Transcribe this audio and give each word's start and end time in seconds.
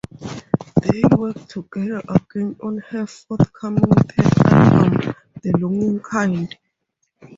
They 0.81 1.03
worked 1.15 1.49
together 1.51 2.01
again 2.09 2.55
on 2.63 2.79
her 2.89 3.05
forthcoming 3.05 3.83
third 3.85 4.45
album 4.47 5.15
"The 5.43 5.51
Longing 5.59 5.99
Kind". 5.99 6.57